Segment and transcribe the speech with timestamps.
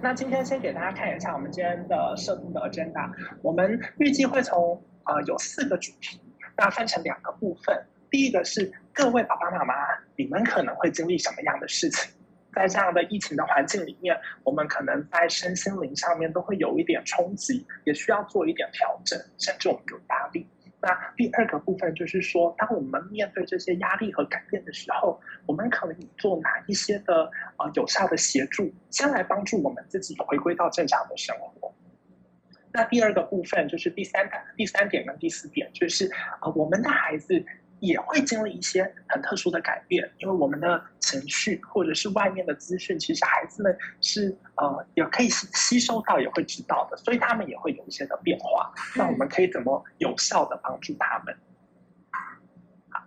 [0.00, 3.10] 那今天先给大家看一下我们今天的设定的 agenda。
[3.42, 6.20] 我们预计会从呃有四个主题，
[6.56, 7.76] 那分成两个部分。
[8.08, 9.74] 第一个是各位爸爸妈妈，
[10.16, 12.12] 你们可能会经历什么样的事情？
[12.54, 20.48] 在这样的疫情的环境里面，我们可能在身心灵上面都会有一点冲击，也需要做一点调整，甚至我们有压力。
[20.80, 31.74] 那第二个部分就是说，当我们面对这些压力和改变的时候，我们可以做哪一些的呃有效的协助，先来帮助我们自己回归到正常的生活。
[32.72, 36.08] 那第二个部分就是第三点、第三点跟第四点，就是
[36.42, 37.44] 呃我们的孩子。
[37.80, 48.72] 也会经历一些很特殊的改变，因为我们的情绪或者是外面的资讯，其实孩子们是呃也可以吸吸收到，也会知道的，所以他们也会有一些的变化。
[48.96, 51.36] 那我们可以怎么有效的帮助他们？
[52.90, 53.02] 好，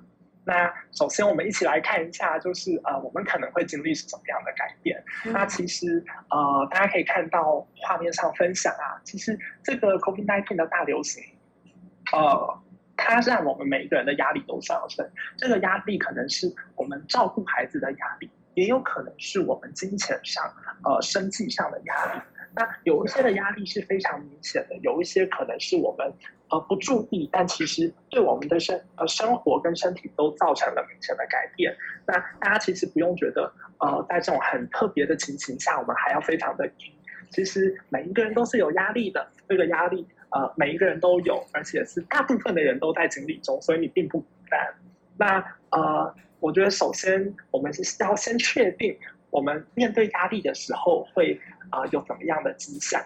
[0.45, 5.03] 那首先我们一起来看一下，就是呃我们可能会经历是什么样的改变。
[5.25, 11.21] 那其实呃大家可以看到画面上分享啊，其实这个 COVID-19 的大流行，
[12.13, 12.61] 呃。
[12.95, 20.43] 它让我们每一个人的压力都上升，这个压力可能是我们照顾孩子的压力，也有可能是我们金钱上、
[20.83, 22.21] 呃生计上的压力。
[22.53, 26.13] 那有一些的压力是非常明显的，有一些可能是我们
[26.49, 31.73] 呃不注意，但其实对我们的生呃生活跟身体都造成了明显的改变。
[32.05, 36.69] 那大家其实不用觉得呃在这种很特别的情形下，我们还要非常的
[37.29, 40.05] 其实每一个人都是有压力的，这个压力。
[40.31, 44.73] 呃，每一个人都有，而且是大部分的人都在经历中，所以你并不孤单。
[45.17, 48.97] 那呃，我觉得首先我们是要先确定，
[49.29, 53.01] 我们面对压力的时候会啊有怎么样的迹象。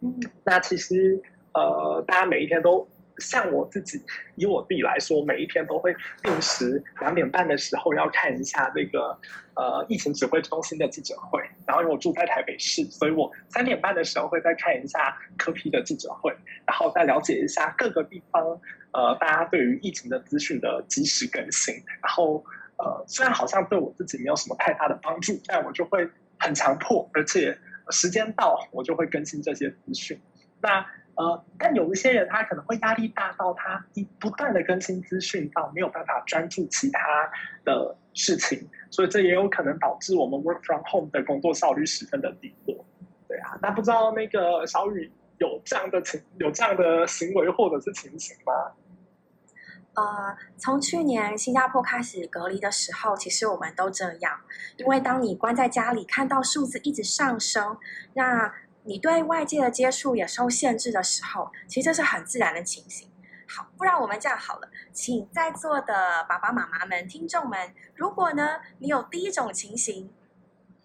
[0.00, 1.22] 嗯，那其实
[1.54, 2.86] 呃，大家每一天都。
[3.18, 4.00] 像我自己，
[4.36, 9.18] 以我自己来说，每一天都会定时两点半的时候要看一下那个
[9.54, 11.40] 呃疫情指挥中心的记者会。
[11.66, 16.34] 然后因为我住在台北市，所以我三点半的时候会再看一下科批的记者会，
[16.66, 18.42] 然后再了解一下各个地方
[18.92, 21.74] 呃大家对于疫情的资讯的及时更新。
[22.02, 22.44] 然后
[22.78, 26.08] 呃虽然好像对我自己没有什么太大的帮助，但我就会
[26.38, 27.56] 很强迫，而且
[27.90, 30.20] 时间到我就会更新这些资讯。
[30.60, 30.86] 那
[31.22, 37.30] 呃，但有一些人他可能会压力大到他一不断的更新资讯，到没有办法专注其他
[37.64, 42.84] 的事情，所以这也有可能导致我们 work from home 的工作效率十分的低落。
[43.28, 48.72] 对啊，那不知道那个小雨有这样的情有这样的行为或者是情形吗？
[49.94, 54.40] 呃，从去年新加坡开始隔离的时候，其实我们都这样，
[54.76, 57.78] 因为当你关在家里，看到数字一直上升，
[58.14, 58.52] 那。
[58.84, 63.08] 你对外界的接触也受限制的时候，其实这是很自然的情形。
[63.48, 70.10] 好，不然我们这样好了，请在座的爸爸妈妈们、听众们，如果呢你有第一种情形，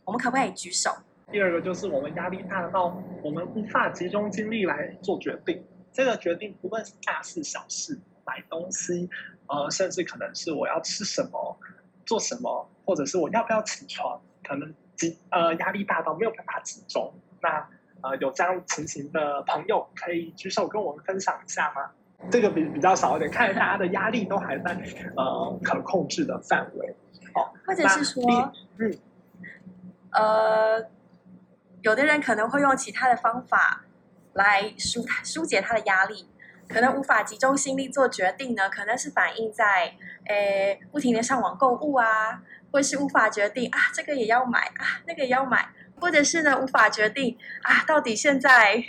[0.04, 0.96] 我们可不可以举手？
[1.32, 5.66] 第二个就是我们压力大到我们无法集中精力来做决定。
[5.92, 9.10] 这个决定不论是大事小事，买东西，
[9.48, 11.58] 呃，甚至可能是我要吃什么、
[12.06, 17.14] 做什么，或者是我要不要起床，可能集呃压力大到没有办法集中。
[17.42, 17.68] 那
[18.02, 21.92] 呃，有这样情形的朋友可以举手跟我们分享一下吗？
[22.32, 24.76] 这个比比较少一点，看来大家的压力都还在
[25.16, 26.96] 呃可控制的范围。
[27.36, 28.24] 哦，或者是说，
[28.80, 28.98] 嗯，
[30.12, 30.90] 呃，
[31.82, 33.86] 有的人可能会用其他的方法
[34.34, 36.28] 来疏疏解他的压力，
[36.68, 42.42] 可能无法集中心力做决定呢，可能是反映在诶不停的上网购物啊，
[42.72, 45.70] 或是无法决定啊这个也要买啊那个也要买。
[46.00, 48.84] 或者是呢，无法决定啊，到底现在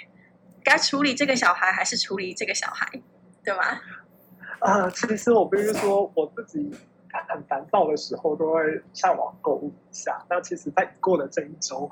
[0.63, 2.87] 该处理这个小孩还是处理这个小孩，
[3.43, 3.63] 对吗？
[4.61, 6.71] 啊，其实我不是说我自己
[7.29, 10.23] 很烦躁的时候都会上网购物一下。
[10.29, 11.91] 那其实，在过的这一周，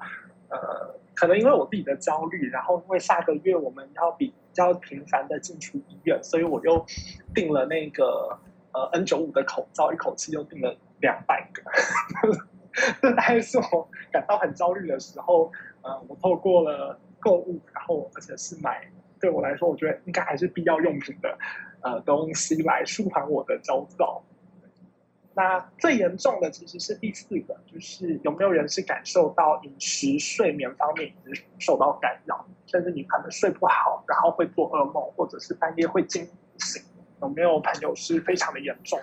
[0.48, 6.84] 呃，可能因为我自己的焦虑，然后因为下个月我们要比较频繁的进出医院，所以我又
[7.34, 8.38] 订了那个
[8.72, 11.62] 呃 N 九五的口罩，一口气又订了两百个。
[13.00, 15.50] 这大概是我感到很焦虑的时候，
[15.82, 18.90] 呃，我透过了购物，然后而且是买
[19.20, 21.38] 对我来说，我觉得应该还是必要用品的
[21.82, 24.22] 呃东西来舒缓我的焦躁。
[25.34, 36.26] 那最严重的其实是第四个，就是有没有人是感受到饮食、睡眠方面已经受到干扰，甚至你可能睡不好，然后会做噩梦，或者是半夜会惊
[36.58, 36.82] 醒，
[37.20, 38.98] 有没有朋友是非常的严重？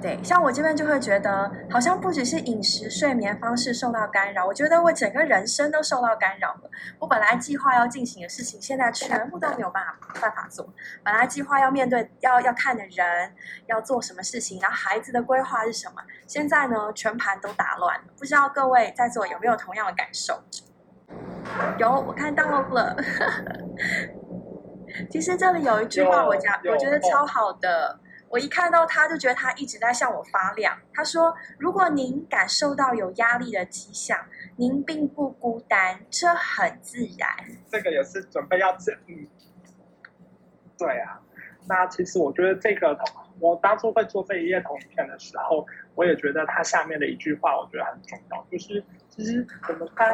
[0.00, 6.70] 对，像我这边就会觉得，好像不只是饮食、睡眠方式受到干扰，我觉得我整个人生都受到干扰了。
[7.00, 10.72] 我本来计划要进行的事情，现在全部都没有办法办法做。
[11.02, 13.34] 本来计划要面对、要要看的人，
[13.66, 15.94] 要做什么事情，然后孩子的规划是什么，
[16.28, 18.04] 现在呢，全盘都打乱了。
[18.16, 20.40] 不知道各位在座有没有同样的感受？
[21.78, 22.96] 有，我看到了。
[25.10, 27.98] 其实这里有一句话，我讲，我觉得超好的。
[28.28, 30.78] 我一看到他就觉得他一直在向我发亮。
[30.92, 34.18] 他说：“如果您感受到有压力的迹象，
[34.56, 37.28] 您并不孤单，这很自然。”
[37.70, 39.28] 这个也是准备要整理。
[40.76, 41.20] 对啊，
[41.66, 42.96] 那其实我觉得这个，
[43.40, 50.12] 我当初会做这一页同片的时候，我也觉得它下面的一句话，我觉得很重要，就是其实我们该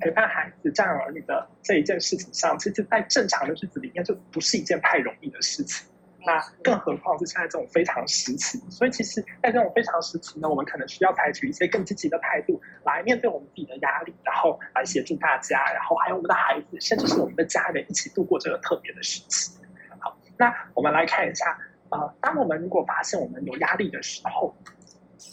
[0.00, 5.86] 陪伴孩子、教养儿女的这一件事情上，其实，在正常的日子里面，就不是一件太容易的事情。
[6.26, 19.52] 那更何况是现在这种非常时期，所以其实，在这种非常时期呢，我们可能需要采取一些更积极的态度来面对我们自己的压力，然后来协助大家，然后还有我们的孩子，甚至是我们的家人一起度过这个特别的时期。
[19.98, 21.58] 好，那我们来看一下，
[21.88, 24.54] 呃，当我们如果发现我们有压力的时候，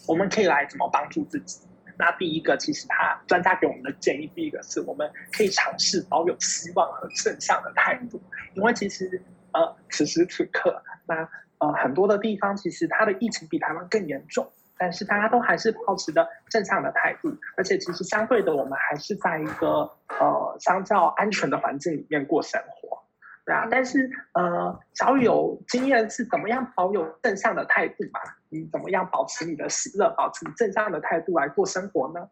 [0.08, 1.60] 我们可以来怎么帮助自己？
[1.98, 8.22] 那第一个，其实他专家给我们的建议，第一个是我们可以尝试保有希望和正向的态度，
[8.54, 9.22] 因为其实
[9.54, 11.28] 呃此时此刻，那
[11.58, 14.48] 呃很多的地方其实它的疫情比台湾更严重，
[14.78, 19.90] 但是大家都还是保持着正向的态度，而且其实相对的，我们还是在一个
[20.20, 23.04] 呃相较安全的环境里面过生活。
[23.48, 28.20] 对啊，但是呃，小雨有经验是怎么样保有正向的态度嘛？
[28.50, 32.30] 你怎么样保持你的喜乐，保持正向的态度来过生活呢？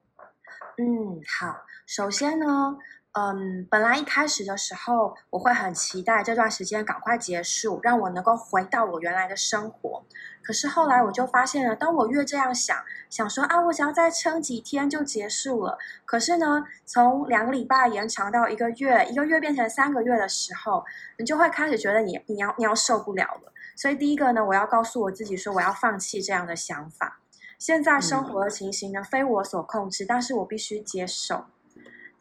[0.78, 1.56] 嗯，好，
[1.88, 2.78] 首先呢。
[3.18, 10.04] 嗯，本来一开始的时候，我会很期待这段时间赶快结束，让我能够回到我原来的生活。
[10.44, 12.78] 可是后来我就发现了，当我越这样想，
[13.10, 15.78] 想说啊，我想要再撑几天就结束了。
[16.04, 20.84] 可是呢，从两个礼拜延长到一个月，一个月变成三个月的时候，
[21.18, 23.54] 你就会开始觉得你你要你要受不了了。
[23.78, 27.22] 所以第一个呢，我要告诉我自己说，我要放弃这样的想法。
[27.58, 31.46] 现在生活的情形呢，非我所控制，但是我必须接受。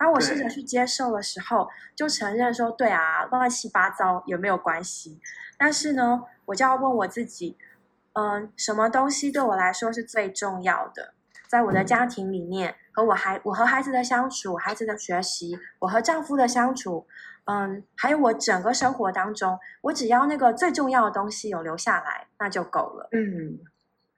[0.04, 1.66] 当我试着去接受的时候，
[1.96, 5.18] 就承认说：“对啊，乱七八糟有没有关系？”
[5.56, 7.56] 但是呢，我就要问我自己
[8.12, 11.14] ：“嗯，什么东西对我来说是最重要的？
[11.48, 17.06] 在我的家庭里面，和我孩我和孩子的相处，孩子的学习，我和丈夫的相处，
[17.46, 23.58] 嗯，还有我整个生活当中，我只要那个最重要的东西有留下来，那就够了。”嗯，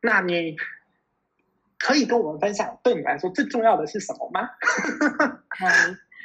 [0.00, 0.56] 那你。
[1.78, 4.49] 可以跟我们分享，对你来说最重要的是什么吗？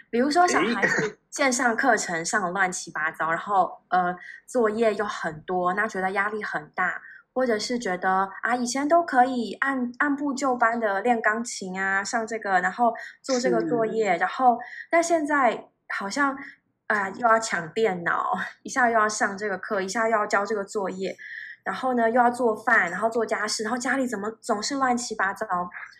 [0.09, 4.13] 比如说小孩子线上课程上乱七八糟，然后呃
[4.45, 7.01] 作业又很多，那觉得压力很大，
[7.33, 14.59] 或者是觉得啊以前都可以按按部就班的练钢琴啊，上这个，然后做这个作业，然后
[14.89, 16.37] 但现在好像
[16.87, 21.15] 啊又要抢电脑， 一下又要上这个课，一下又要交这个作业。
[21.63, 25.45] 然后呢，又要做饭，然后做家事，然后家里怎么总是乱七八糟？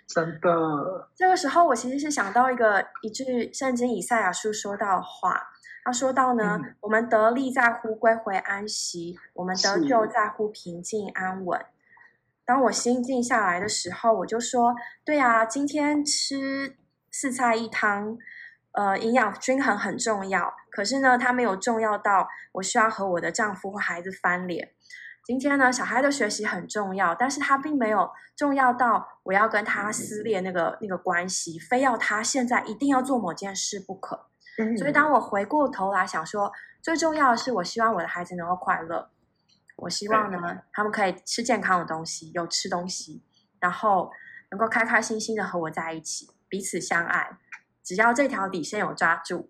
[0.07, 1.09] 真的。
[1.15, 5.41] 这个时候，我其实是想到一个一句圣经以赛亚书说到话，
[5.85, 11.63] 他说到呢：“我们得力在乎归回安息，我们得救在乎平静安稳。”
[12.43, 14.75] 当我心静下来的时候，我就说
[15.05, 16.75] ：“对啊，今天吃
[17.09, 18.17] 四菜一汤，
[18.73, 20.53] 呃，营养均衡很重要。
[20.69, 24.71] 可是呢，它没有重要到我需要和我的丈夫或孩子翻脸。”
[25.31, 34.28] 今天呢，小孩的学习很重要，但是他并没有重要到我要跟他撕裂那个那个关系，非要他现在一定要做某件事不可。
[34.78, 39.09] 所以当我回过头来想说，最重要的是，我希望我的孩子能够快乐，
[39.78, 43.23] 我希望呢，他们可以吃健康的东西，有吃东西，
[43.61, 44.11] 然后
[44.50, 47.38] 能够开开心心的和我在一起，彼此相爱。
[47.81, 49.50] 只要这条底线有抓住，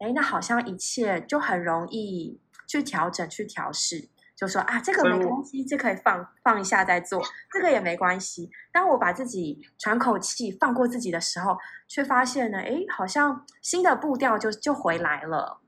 [0.00, 4.08] 哎，那好像一切就很容易去调整、去调试。
[4.42, 7.22] 就说啊，这个没关系，这可以放放一下再做，
[7.52, 8.50] 这个也没关系。
[8.72, 11.56] 当我把自己喘口气，放过自己的时候，
[11.86, 15.60] 却发现呢，哎，好像新的步调就就回来了。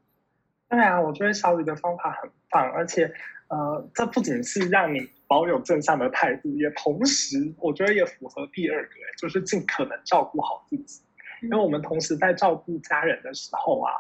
[0.69, 3.09] 对啊，我觉得小雨的方法很棒，而且
[3.47, 11.01] 呃，这不仅是让你保有正向的态度，也同时我觉得也符合第二个，就是尽可能照顾好自己。
[11.43, 13.93] 因为我们同时在照顾家人的时候啊，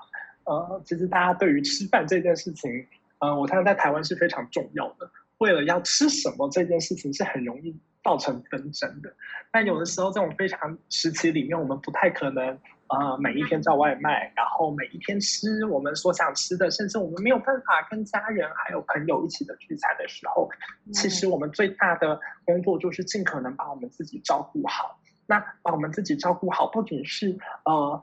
[0.46, 2.84] 呃，其实大家对于吃饭这件事情。
[3.18, 5.10] 呃，我看在台湾是非常重要的。
[5.38, 9.12] 为了要吃什么这件事情是很容易造成纷争的。
[9.50, 20.48] 但有的时候这种非常时期里面，我们不太可能呃每一天叫外卖，然后每一天吃我们所想吃的，甚至我们没有办法跟家人还有朋友一起的聚餐的时候，
[20.92, 24.98] 其实我们最大的工作就是尽可能把我们自己照顾好。
[25.26, 28.02] 那把我们自己照顾好，不仅是呃。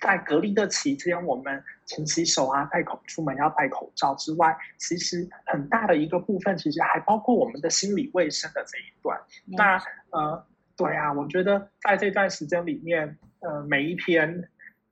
[0.00, 9.20] 在隔离的期间，我们勤洗手啊，戴口出门要戴口罩之外，其实很大的一个部分，其实还包括我们的心理卫生的这一段。
[9.44, 9.76] 那
[10.10, 14.48] 呃，对啊，我觉得在这段时间里面，呃，每一天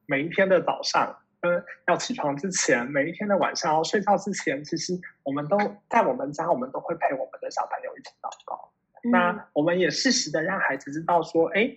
[0.07, 5.57] 每一天的早上，嗯，要起床之前，每一天的晚上要睡觉之前，其实我们都
[5.89, 8.71] 在我们家，我们都会陪我们的小朋友一起祷告。
[9.13, 11.71] 那我们也适时的让孩子知道说，哎，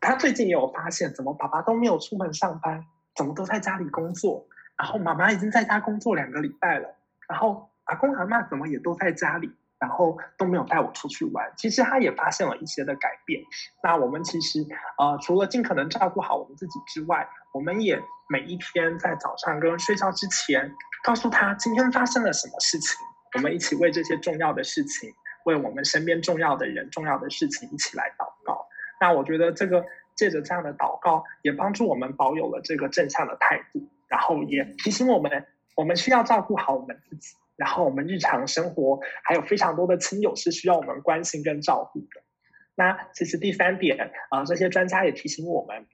[0.00, 4.46] 他最近也有发现，怎么爸爸都没有出门上班，怎么都在家里工作，
[4.78, 6.88] 然后妈妈已经在家工作两个礼拜了，
[7.28, 11.52] 然后阿公阿妈怎么也都在家里，然后都没有带我出去玩。
[11.56, 13.42] 其实他也发现了一些的改变。
[13.82, 14.64] 那我们其实
[14.98, 22.96] 呃，除了尽可能照顾好我们自己之外，我们也每一天在早上跟睡觉之前，告诉他今天发生了什么事情，
[23.34, 25.12] 我们一起为这些重要的事情。
[25.46, 28.66] 为我们身边重要的人、重要的事情一起来祷告。
[29.00, 29.84] 那我觉得这个
[30.14, 37.36] 借着这样的祷告，也帮助我们保有了这个正向的态度，然后也提醒我们，我们需要照顾好我们自己。
[37.56, 42.22] 然后我们日常生活还有非常多的亲友是需要我们关心跟照顾的。
[42.74, 45.86] 那其实第三点啊，这些专家也提醒我们。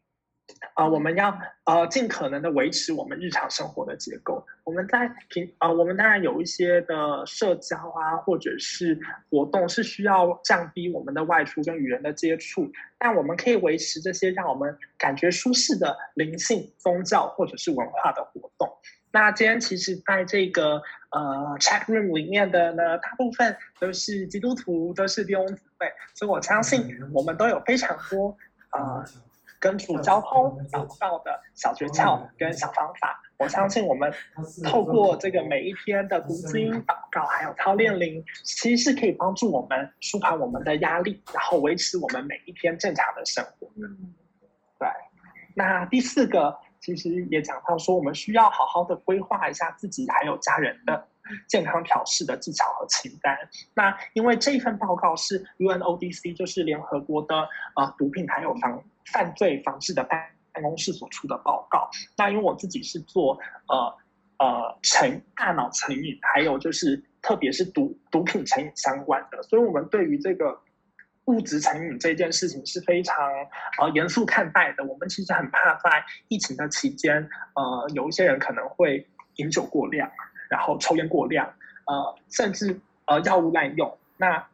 [0.74, 4.44] 啊，我们要呃尽可能的维持我们日常生活的结构。
[4.64, 8.98] 我们在平呃，我们当然有一些的社交啊，或者是
[9.30, 18.68] 活动是需要降低我们的外出跟与人的接触，但我们可以维持这些让我们感觉舒适的灵性、宗教或者是文化的活动。
[19.14, 20.80] 那今天其实在这个
[21.10, 28.34] 呃 chat room 里面的呢，大部分都是基督徒，都是弟兄姊妹，所以我相信我们都有非常多
[28.70, 29.04] 啊。
[29.62, 34.12] 跟主交通祷告的小诀窍跟小方法，我相信我们
[34.64, 43.70] 透过这个每一天的读经祷告，还有操练灵，其实是可以帮助我们舒缓我们的压力，然后维持我们每一天正常的生活。
[43.76, 44.12] 嗯，
[44.80, 44.88] 对。
[45.54, 51.06] 那第四个，其实也讲到说，我们需要好好的规划一下自己还有家人的。
[51.48, 53.36] 健康调试的技巧和清单。
[53.74, 60.20] 那因为这份报告是 UNODC，就是联合国的呃毒品还有防犯罪防治的办
[60.52, 61.88] 办公室所出的报告。
[62.16, 63.38] 那因为我自己是做
[63.68, 63.96] 呃
[64.38, 70.60] 呃成大脑成瘾，还有就是特别是毒毒品成瘾相关的，所以我们对于这个
[71.26, 73.16] 物质成瘾这件事情是非常
[73.80, 74.84] 呃严肃看待的。
[74.84, 80.10] 我们其实很怕在疫情的期间，呃有一些人可能会饮酒过量。
[80.52, 81.46] 然后抽烟过量，
[81.86, 84.46] 呃，甚至呃药物滥用，那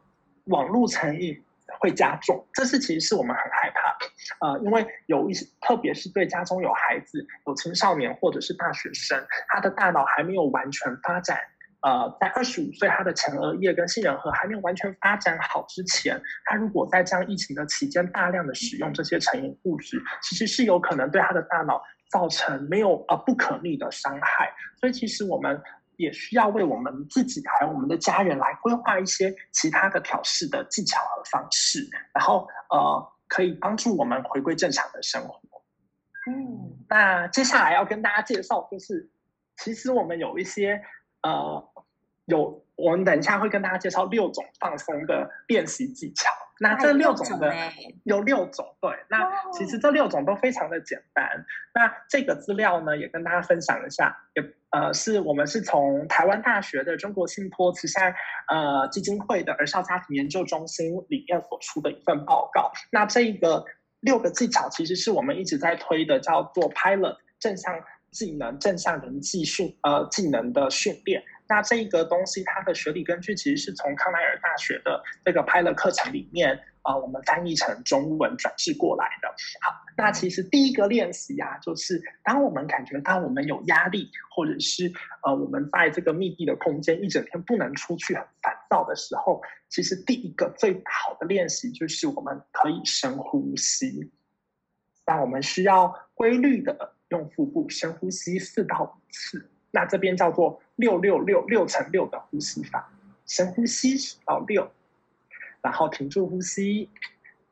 [0.45, 1.37] 网络成瘾
[1.77, 11.37] 会加重，这是其实是我们很害怕，呃，因为有一些，特别是对家中有孩子、有青少年或者是大学生，他的大脑还没有完全发展，
[11.81, 25.61] 呃，在二十五岁他的前额叶跟杏仁核还没有完全发展好之前，他如果在这样疫情的期间大量的使用这些成瘾物质，其实是有可能对他的大脑造成没有呃不可逆的伤害，所以其实我们。
[25.99, 35.41] 也需要为我们自己还有我们的家人来规划一些其他的调试的技巧和方式，然后呃，可以帮助我们回归正常的生活。
[36.31, 39.11] 嗯，那接下来要跟大家介绍，就是
[39.57, 40.81] 其实我们有一些
[41.21, 41.69] 呃，
[42.27, 46.31] 有我们等一下会跟大家介绍六种放松的练习技巧。
[46.59, 47.53] 那这六种的
[48.03, 48.91] 有六种，对。
[49.09, 51.25] 那其实这六种都非常的简单。
[51.73, 54.15] 那这个资料呢，也跟大家分享一下。
[54.35, 58.13] 也呃，是我们是从台湾大学的中国信托慈善
[58.49, 62.71] 呃基金会的儿少家庭研究中心里面所出的一份报告。
[62.91, 63.65] 那这一个
[64.01, 67.73] 六个技巧，其实是我们一直在推的，叫做 Pilot 正向
[68.11, 71.23] 技能、正向人际训呃技能的训练。
[71.47, 74.28] 那这个东西，它的学理根据其实是从康奈尔大
[74.59, 79.27] 学的这个拍了课程里面啊，我们翻译成中文转制过来的。
[79.61, 84.91] 好，那其实第一个练习啊，就是当我们感觉到我们有压力，或者是
[85.23, 94.11] 呃我们在这个密闭的空间一整天不能出去，很烦躁的时候，其实第一个最好的练习就是我们可以深呼吸。
[95.05, 99.49] 那我们需要规律的用腹部深呼吸四到五次。
[99.71, 102.91] 那这边叫做六六六六乘六的呼吸法，
[103.29, 104.69] 深呼吸数到六，
[105.61, 106.89] 然后停住呼吸，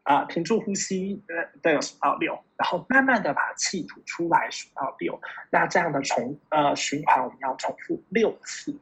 [0.01, 5.21] 啊，停住呼吸，呃，都有数到六，然后慢慢的把气吐出来数到六。
[5.51, 8.75] 那这样的重呃循环我们要重复六次。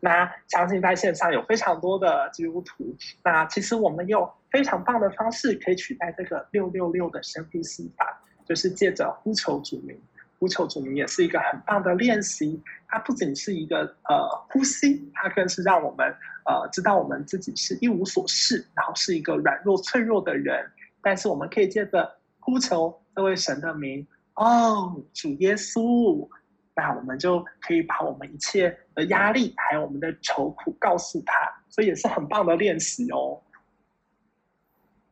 [0.00, 10.00] 那相信在线上有非常多的基督徒，那其实我们有非常棒的方式可以取代这个六六六的深呼吸法，就是借着呼求主名。
[10.38, 16.06] 呼求主名也是一个很棒的练习，它不仅是一个呃呼吸，它更是让我们
[16.44, 20.70] 呃知道我们自己是一无所事，然后是一个软弱脆弱的人。
[21.02, 26.28] 但是我们可以借着呼求这位神的名，哦，主耶稣，
[26.74, 31.34] 那我们就可以把我们一切的压力还有我们的愁苦告诉他，
[31.68, 33.40] 所以也是很棒的练习哦。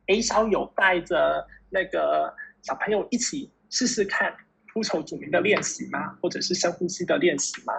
[0.07, 2.33] A 小有带着那个。
[2.63, 4.33] 小朋友一起试试看
[4.73, 6.17] 呼求主名的练习吗？
[6.21, 7.73] 或者是深呼吸的练习吗？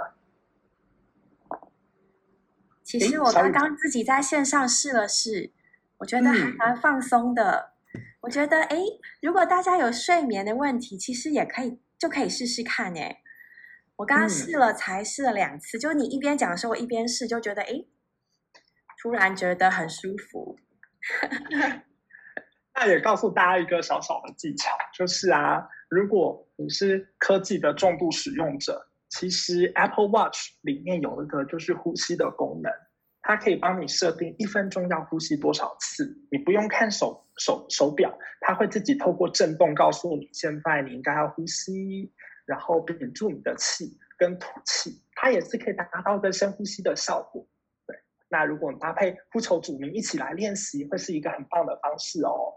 [2.84, 5.52] 其实我刚刚自己在线上试了试，
[5.98, 7.72] 我觉得还蛮放松的。
[8.20, 8.76] 我觉得，哎，
[9.20, 12.96] 如果大家有睡眠的问题，其实也可以就可以试试看。
[12.96, 13.22] 哎，
[13.96, 17.84] 我刚刚试了，才试了两次，就你一边讲的时候，我一边试，就觉得，哎，
[19.02, 20.58] 突然觉得很舒服。
[22.74, 28.88] 那也告诉大家一个小小的技巧，就是啊，如果你是科技的重度使用者。
[29.10, 32.72] 其实 Apple Watch 里面有一个就是呼吸的功能，
[33.22, 42.12] 它可以帮你设定一分钟要呼吸多少次，你不用看手手手表，它会自己透过震动告诉你现在你应该要呼吸，
[42.44, 47.46] 然后屏住你的气跟吐气，它也是可以达到一个深呼吸的效果。
[47.86, 47.96] 对，
[48.28, 52.52] 那如果你搭配呼求主名一起来练习，会是一个很棒的方式哦。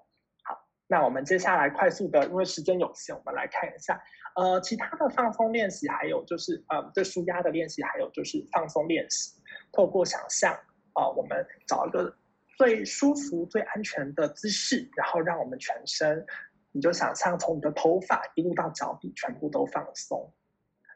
[0.89, 4.01] 那我们接下来快速的，因为时间有限，我们来看一下，
[4.37, 9.33] 呃，其他的放松练习，还有就是，呃，对舒压的练习，还有就是放松练习。
[9.73, 10.53] 透过想象，
[10.93, 12.15] 啊，我们找一个
[12.57, 16.25] 最舒服、最安全的姿势，然后让我们全身，
[16.71, 20.33] 你就想象从你的头发一路到脚底，全部都放松。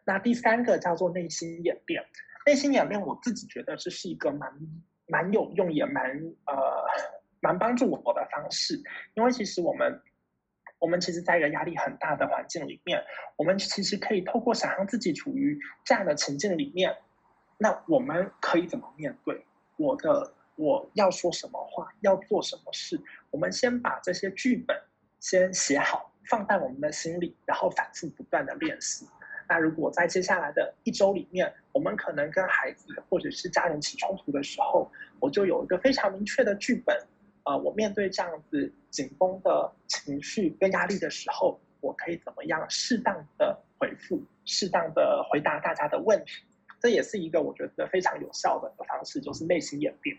[0.06, 2.02] 那第三个叫做内心演练，
[2.46, 4.50] 内心演练，我自己觉得这是一个蛮
[5.08, 6.06] 蛮有用，也蛮
[6.46, 7.21] 呃。
[7.42, 8.82] 蛮帮助我的方式，
[9.16, 10.02] 因为其实我们，
[10.80, 13.04] 我们其实在一个压力很大的环境里面，
[13.36, 16.96] 我们其实可以透过想象自己处于这样的情境里面，
[17.58, 19.44] 那我们可以怎么面对？
[19.78, 23.02] 我的我要说什么话，要做什么事？
[23.32, 24.80] 我们先把这些剧本
[25.20, 29.08] 先写好，放在我们的心里，然后反复不断的练习。
[29.50, 36.96] 那如果在接下来的一周里面，我们可能跟孩子或者是家人起冲突的时候，我就有一个非常明确的剧本。
[37.44, 46.44] 呃，我面对这样子紧绷的情绪跟压力的时候，我可以怎么样适当的回复，适当的回答大家的问题？
[46.80, 50.16] 这也是一个我觉得非常有效的方式，就是内心演变。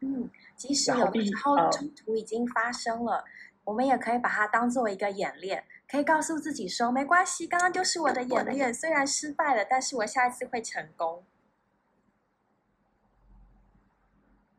[0.00, 3.24] 嗯，即使有的时候冲突已经发生了，
[3.64, 11.24] 我们也可以把它当做一个演练，可以告诉自己说，没关系，刚刚就是我的演练，虽然失败了，但是我下一次会成功。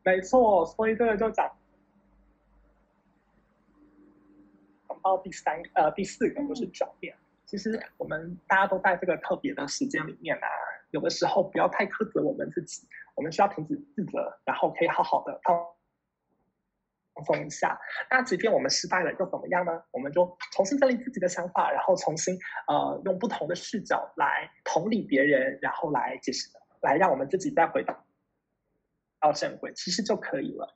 [0.02, 1.50] 没错，所以这个就讲。
[5.04, 7.14] 到第三呃第四个就是转变。
[7.44, 10.48] 其实我们大家都在这个特别的时间里面啊，
[10.90, 15.54] 有的时候不要太苛责我们自己，我们需要停止自责，然后可以好好的放
[17.14, 17.78] 放松一下。
[18.10, 19.84] 那即便我们失败了又怎么样呢？
[19.92, 22.36] 我们就重新整理自己的想法，然后重新
[22.66, 26.48] 呃用不同的视角来同理别人，然后来解释，
[26.80, 28.04] 来让我们自己再回到
[29.20, 30.74] 到正轨，其实就可以了。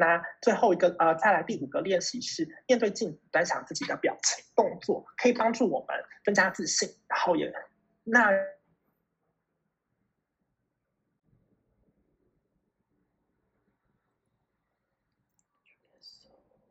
[0.00, 7.52] 那最后一个呃，再来第五个练习是面对镜子端详自己的表情动作，可以帮助我们增加自信，然后也
[8.04, 8.30] 那。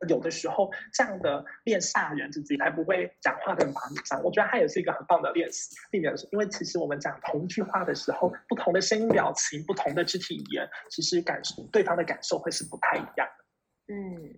[0.08, 4.22] 有的时候，这样的练下人自己，才不会讲话的麻木上。
[4.22, 13.94] 我觉得它也是一个很棒的练习，避免因为其实我们讲同一句话的时候，不同的声音、表情、不同的肢体语言，其实感受对方的感受会是不太一样的。
[13.94, 14.34] 嗯，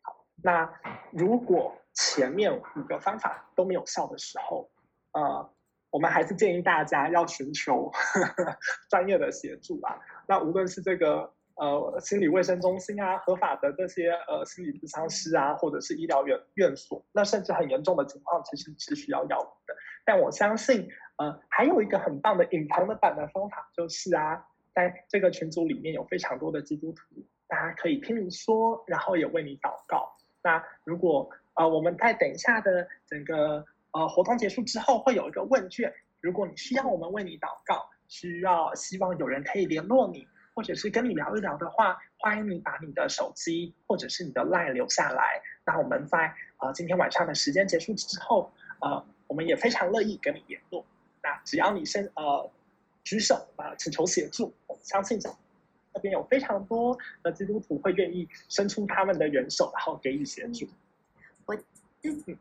[0.00, 0.72] 好，那
[1.10, 4.70] 如果前面五个方法都没有效的时候，
[5.12, 5.54] 呃，
[5.90, 7.92] 我们还是建议大家要寻求
[8.88, 9.98] 专业的协助啊。
[10.26, 11.34] 那无论是这个。
[11.56, 19.74] 呃，心理卫生中心啊，合法的这些呃心理咨商师啊，或者是医疗院院所，那甚至很严重的情况，其实是需要药物的。
[20.04, 27.02] 但我相信，呃，还有一个很棒的隐藏的版的方法，就是啊，在这个群组里面有非常多的基督徒，
[27.46, 30.10] 大家可以听你说，然后也为你祷告。
[30.42, 40.26] 那如果呃我们在等一下的整个呃活动结束之后，会有一个问卷，如果你需要我们为你祷告，需要希望有人可以联络你。
[40.54, 45.40] 或者是跟你聊一聊的话，欢迎你把你的手机或者是你的 line 留下来。
[45.64, 50.84] 那我们在呃今天晚上的时间结束之后，呃，我们也非常乐意跟你联络。
[51.22, 52.50] 那只要你先呃
[53.04, 55.30] 举手啊，请求协助，我相信这
[56.00, 60.68] 边有非常多的基督徒会愿意伸出他们的援手，然后给予协助。
[61.46, 61.56] 我
[62.00, 62.36] 自己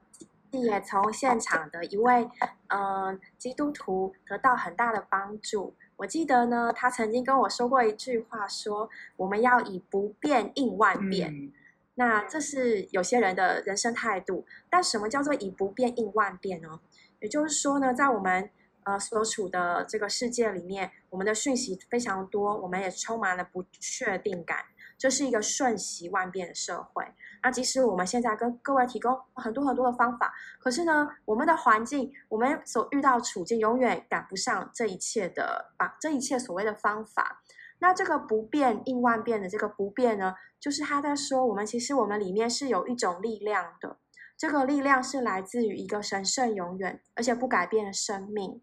[0.52, 2.28] 也从现场的一位
[2.68, 5.74] 嗯基督徒得到很大的帮助。
[6.02, 11.52] 我记得呢，他曾经跟我说过一句话，说我们要以不变应万变。
[11.94, 14.44] 那这是有些人的人生态度。
[14.68, 16.80] 但什么叫做以不变应万变呢？
[17.20, 18.50] 也就是说呢，在我们
[18.82, 24.66] 呃所处的这个世界里面，我们的讯息非常多，我们也充满了不确定感。
[25.02, 27.04] 这是一个瞬息万变的社会。
[27.42, 37.42] 那即使我们现在跟各位提供很多很多的方法，可是呢，我们的环境，我们所遇到处境，永远赶不上这一切的，把这一切所谓的方法。
[37.80, 43.98] 那这个不变应万变的这个不变呢，就是他在说，我们其实我们里面是有一种力量的，
[44.38, 48.62] 这个力量是来自于一个神圣、永远而且不改变的生命。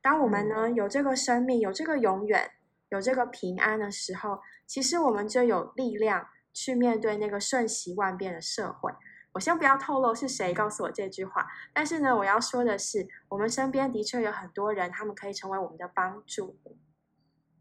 [0.00, 2.52] 当我们呢有这个生命、有这个永远、
[2.92, 8.92] 有这个平安的时候，其实我们就有力量去面对那个瞬息万变的社会。
[9.32, 16.54] 我先不要透露是谁告诉我这句话，但是呢，我要说的是，我们身边的确有很多人，他们可以成为我们的帮助。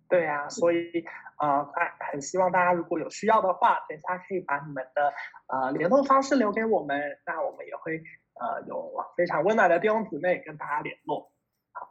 [0.10, 1.06] 对啊，所以
[1.39, 1.65] 呃，
[2.12, 5.13] 很希望大家如果有需要的话，等下可以把你们的
[5.48, 11.32] 呃联络方式留给我们，那我们也会呃有非常温暖的弟兄姊妹跟大家联络。
[11.72, 11.88] 好，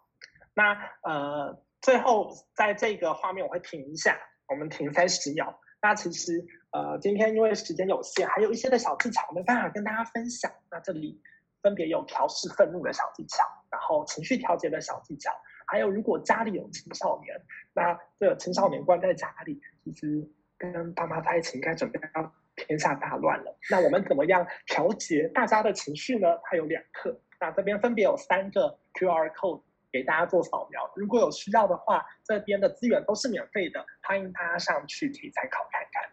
[0.52, 5.60] 那呃最后在这个画面我会停一下，我们停三十秒。
[5.82, 10.50] 那其实呃今天因为时间有限，还有一些的小技巧没办法跟大家分享。
[10.70, 11.20] 那这里
[11.62, 15.30] 分别有调试愤怒的小技巧，然后情绪调节的小技巧。
[15.66, 17.40] 还有，如果家里有青少年，
[17.72, 23.56] 那这个青少年关在家里，其实跟爸妈在一起，应该准备要天下大乱了。
[23.70, 26.26] 那我们怎么样调节大家的情绪呢？
[26.42, 29.62] 它有两课，那这边分别有三个 QR code
[29.92, 30.90] 给大家做扫描。
[30.94, 36.10] 如果有需要的话，这边的资源都是免费的，欢迎大家上去可以参考看看。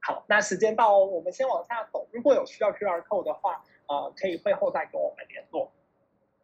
[0.00, 2.08] 好，那时间到，我们先往下走。
[2.12, 5.72] 如果有需要 QR code 的话，呃，可以会后再跟我们联络。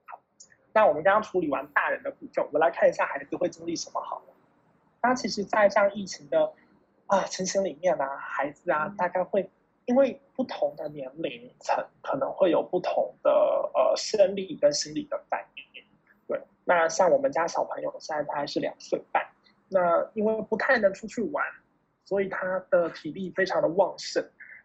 [0.07, 0.21] 好
[0.73, 4.35] 那我们刚刚处理完大人的步骤，我们来看一下孩子会经历什么好了。
[5.03, 6.53] 那其实，在这样疫情的
[7.07, 9.51] 啊情形里面呢，孩子啊，大概会
[9.89, 13.31] 因为不同的年龄层，可能会有不同的
[13.75, 15.83] 呃生理跟心理的反应。
[16.27, 19.27] 对，那像我们家小朋友现在大概是两岁半，
[19.69, 21.45] 那因为不太能出去玩，
[22.05, 24.23] 所以他的体力非常的旺盛，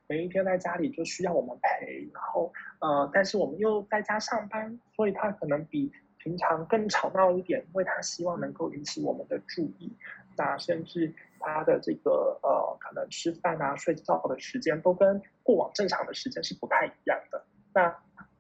[0.08, 5.92] 每一天在家里就需要我们陪，然后呃，但是我们又在家上班，所以他可能比。
[6.20, 9.92] 平常更吵闹一点，因为他希望能够引起我们的注意，
[10.38, 17.46] 那甚至他的这个呃，可能吃饭啊、睡觉的时间都跟过往正常的时间是不太一样的。
[17.74, 17.96] 那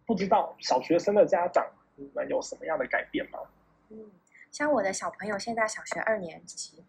[0.05, 3.39] 不知道小学生的家长你们有什么样的改变吗？
[3.89, 4.11] 嗯，
[4.51, 6.83] 像我的小朋友现在小学二年级。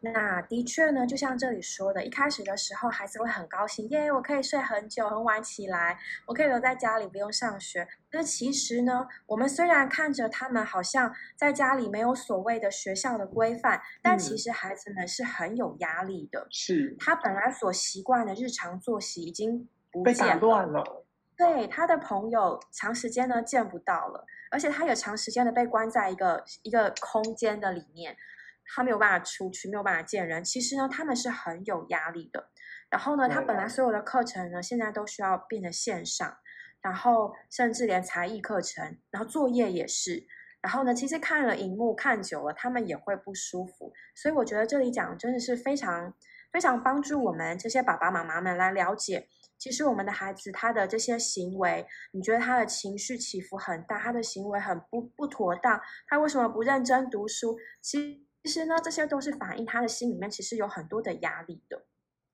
[0.00, 7.88] 那的确呢，就像这里说的，一开始的时候，孩子会很高兴，耶，我可以睡很久，很晚起来，我可以留在家里，不用上学。
[8.12, 16.46] 那其实呢，我们虽然看着他们好像在家里没有所谓的学校的规范，但其实孩子们是很有压力的。
[16.50, 21.04] 是，他本来所习惯的日常作息已经不见了。
[21.36, 28.16] 对，他的朋友长时间呢见不到了，而且他也长时间的被关在一个一个空间的里面。
[28.74, 30.44] 他没有办法出去，没有办法见人。
[30.44, 32.50] 其实呢，他们是很有压力的。
[32.90, 36.36] 然后呢，他本来所有的课程呢，现在都需要变成线上，
[36.80, 40.26] 然后甚至连才艺课程，然后作业也是。
[40.60, 43.92] 然后呢，其实看了荧幕看久了，他们也会不舒服。
[44.14, 46.12] 所以我觉得这里讲真的是非常
[46.52, 57.56] 非常帮助我们这些爸爸妈妈们来了解，其实我们的孩子他的这些行为，你觉得他的情绪起伏很大，他的行为很不不妥当，他为什么不认真读书？
[57.80, 61.84] 其其实呢，这些都是反映他的心里面其实有很多的压力的。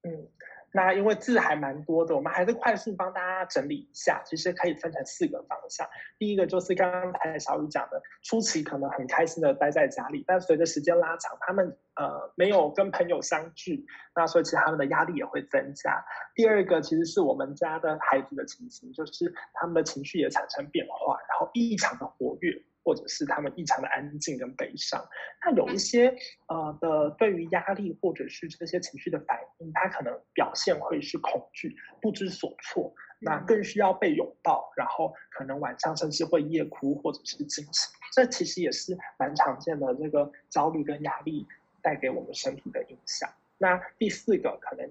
[0.09, 0.29] 嗯，
[0.73, 4.23] 那因为字还蛮多的，我们还是快速帮大家整理一下。
[4.25, 5.85] 其实可以分成四个方向。
[6.17, 16.05] 第一个就是刚刚才小雨讲的，初期可能很开心的待在家里，但随着时间拉长，他们呃没有跟朋友相聚，那所以其实他们的压力也会增加。
[16.37, 22.63] 第二个其实是我们家的孩子的情形，就是他们的情绪也产生变化，然后异常的活跃。
[22.85, 25.03] 或者是他们异常的安静跟悲伤，
[25.43, 26.15] 那有一些
[26.49, 41.47] 呃的对于压力或者是这些情绪的反应，他可能表现会是恐惧、不知所措，那更需要被拥抱，然后可能晚上甚至会夜哭或者是惊醒，这其实也是蛮常见的这个焦虑跟压力
[41.81, 43.29] 带给我们身体的影响。
[43.57, 44.87] 那第四个可能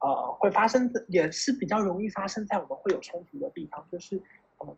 [0.00, 4.22] 呃会发生，也是比较容易发生在我们会有冲突的地方，就是。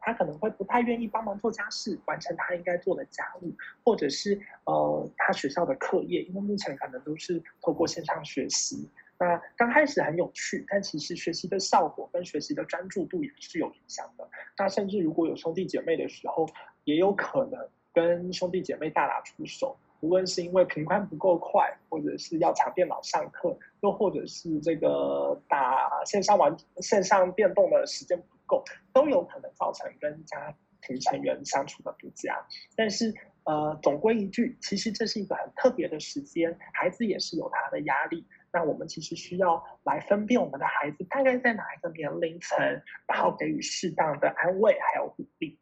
[0.00, 3.52] 他可能会不太愿意帮忙做家事，完成他应该做的家务，
[3.84, 8.88] 或者是呃，他学校的课业，因为目前可能都是透过线上学习。
[9.18, 14.28] 那刚开始很有趣，但其实学习的效果跟学习的专注度也是有影响的。
[14.58, 16.46] 那甚至如果有兄弟姐妹的时候，
[16.84, 28.22] 也有可能跟兄弟姐妹大打出手，无论是因为频宽不够快，或者是要抢电脑上课，又或者是这个打线上玩线上电动的时间。
[28.46, 38.26] 够都有可能造成跟家庭成员相处的不佳，但是呃，总归一句，其实这是一个很特别的时间，孩子也是有他的压力。
[38.52, 42.58] 那我们其实需要来分辨我们的孩子大概在哪一个年龄层，
[43.06, 45.58] 然后给予适当的安慰还有鼓励。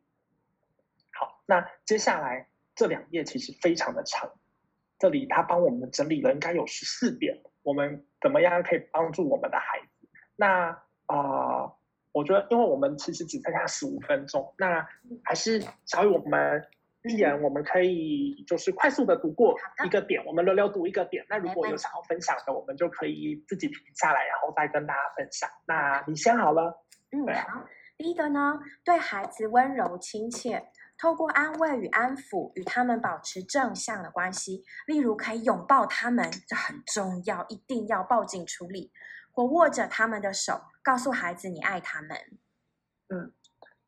[1.13, 4.31] 好，那接下来这两页其实非常的长，
[4.99, 10.09] 这里他帮我们整理了应该有十四点，我们怎么样可以帮助我们的孩子？
[10.37, 11.73] 那啊，
[12.15, 14.87] 我觉得因为我们其实只剩下十五分钟，那
[15.25, 16.65] 还是小雨我们
[17.03, 21.27] 一人我们可以就是快速的读过一个点，我们轮流读一个点。
[21.29, 25.51] 那如果有想要分享的，我们就可以自己停下来，然后再跟大家分享。
[25.67, 26.85] 那你先好了。
[27.11, 27.65] 嗯，好。
[27.97, 30.65] 第一个呢，对孩子温柔亲切，
[30.99, 34.65] 透过安慰与安抚，与他们保持正向的关系。
[34.87, 38.91] 例如，可以拥抱他们，这很重要，一定要抱紧处理，
[39.31, 42.17] 或握着他们的手，告诉孩子你爱他们。
[43.09, 43.33] 嗯，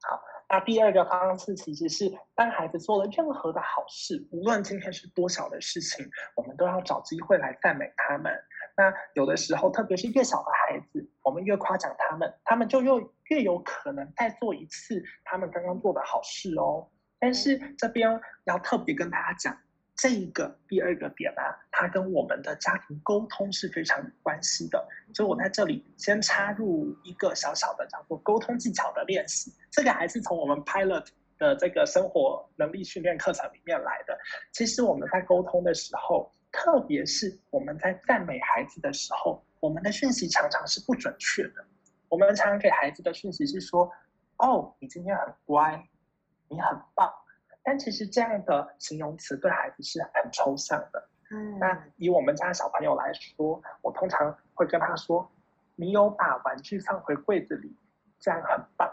[0.03, 0.21] 好。
[0.49, 8.33] 那第二个方式其实是，当孩子做了任何的好事，无论今天是多小的事情，我们都要找机会来赞美他们。
[8.77, 16.89] 那有的时候，特别是越小的孩子，我们越夸奖他们，他们就又越有可能再做一次他们刚刚做的好事哦。
[17.19, 19.59] 但是这边要特别跟大家讲。
[19.97, 24.87] 这一个第二个点啊，它跟我们的家庭沟通是非常有关系的。
[25.15, 29.53] 所以我在这里先插入一个小小的叫做沟通技巧的练习。
[29.71, 31.07] 这个还是从我们 Pilot
[31.39, 34.19] 的这个生活能力训练课程里面来的。
[34.53, 41.65] 其实我们在沟通的时候，特别是我们在赞美孩子的时候，我们的讯息常常是不准确的。
[42.09, 43.91] 我们常常给孩子的讯息是说
[44.37, 45.89] ：“哦，你今天很乖，
[46.49, 47.11] 你很棒。”
[47.67, 51.09] 但其实这样的形容词对孩子是很抽象的。
[51.33, 55.29] 嗯，那以我们家小朋友来说，我通常会跟他说
[55.75, 57.77] ：“你有把玩具放回柜子里，
[58.21, 58.89] 这样很棒。”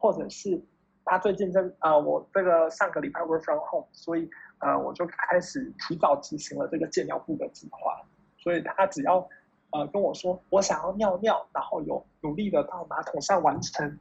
[0.00, 0.64] 或者是
[1.04, 8.00] 他最近在呃，我这个上个礼拜 work from home，所以呃，我就开始提早执行了这个借尿布的计划。
[8.38, 9.28] 所以他只要
[9.72, 13.98] 呃跟我说我想要尿尿，然后有努力的到马桶上完成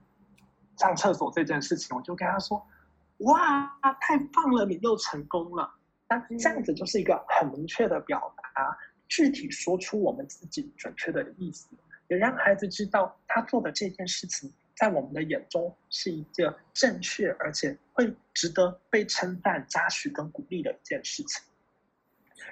[0.77, 2.65] 上厕所这件事情，我就跟他说。
[3.19, 4.65] 哇，太棒了！
[4.65, 5.75] 你又成功了。
[6.07, 8.77] 那这样子就是一个很明确的表达，
[9.07, 11.67] 具体说出我们自己准确的意思，
[12.07, 21.43] 也让孩子知道他做的这件事情在我们的眼中是一个正确而且会值得被称赞、嘉许跟鼓励的一件事情。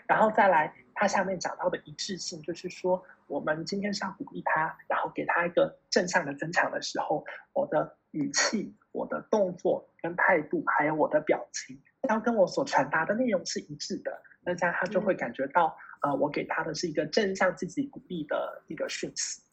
[0.05, 8.75] 然后再来，他下面讲到的一致性，就是说我们今天是要鼓励他，然后给他一个正向的增强的时候，我的语气。
[8.97, 11.79] 我的动作跟态度，还有我的表情，
[12.09, 19.43] 要跟我所传达的内容是一致的，那这样他就会感觉到，呃，我给他的是一个正向、积极、鼓励的一个讯息。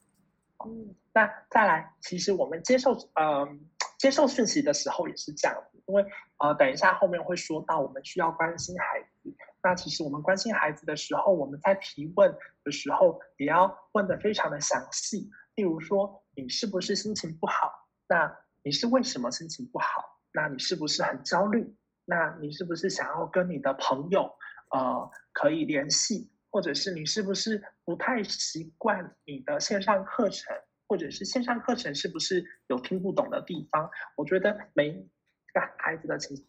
[0.65, 3.61] 嗯，那再来，其实我们接受，嗯，
[3.99, 6.03] 接受讯息的时候也是这样子，因为，
[6.39, 9.35] 呃，等一下后面会说到，我们需要关心孩子。
[9.63, 15.31] 那其实我们关心孩子的时候，我们在提问的时候，也要问的非常的详细。
[15.55, 17.71] 例如说，你是不是心情不好？
[18.07, 20.19] 那你是为什么心情不好？
[20.33, 21.77] 那你是不是很焦虑？
[22.07, 24.37] 那你是不是想要跟你的朋友，
[24.71, 26.31] 呃，可以联系？
[26.51, 30.57] 或者是你是不是不太习惯你的线上课程？
[30.87, 33.91] 或者是线上课程是不是有听不懂的地方？
[34.17, 36.47] 我觉得每个孩子的情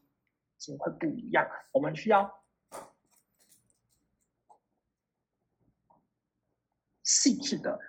[0.57, 2.43] 情会不一样，我们需要
[7.03, 7.79] 细致的，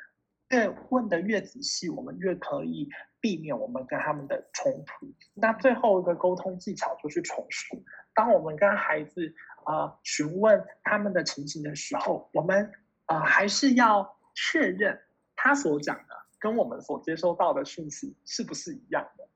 [0.56, 2.88] 越问的越仔细，我们越可以。
[3.18, 5.12] 避免我们跟他们的冲突。
[5.34, 7.82] 那最后一个沟通技巧就是重述。
[8.14, 12.70] 当我们跟孩子啊询问他们的情形的时候，我们
[13.06, 15.00] 啊还是要确认
[15.34, 19.28] 他所讲的跟我们所接收到的讯息是不是一样的。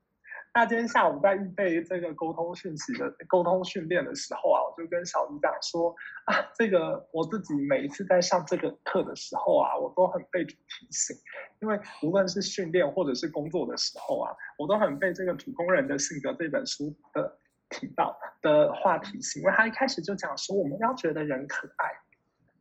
[0.52, 10.56] 那今天下午在预备这个沟通讯息的沟通训练的时候啊，我就跟小鱼讲说啊，这个我自己每一次在上这个课的时候啊，我都很被提
[10.90, 11.16] 醒，
[11.60, 21.92] 因为无论是训练或者是工作的时候啊，我都很被这个主工人的性格这本书的提到的话题醒，因为他一开始就讲说我们要觉得人可爱，